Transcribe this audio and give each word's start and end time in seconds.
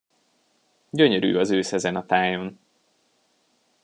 Gyönyörű 0.89 1.35
az 1.37 1.51
ősz 1.51 1.71
ezen 1.73 1.95
a 1.95 2.05
tájon! 2.05 2.59